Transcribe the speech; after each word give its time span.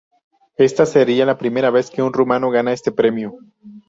Esta 0.57 0.87
sería 0.87 1.27
la 1.27 1.37
primera 1.37 1.69
vez 1.69 1.91
que 1.91 2.01
un 2.01 2.11
rumano 2.11 2.49
gana 2.49 2.73
este 2.73 2.91
premio. 2.91 3.37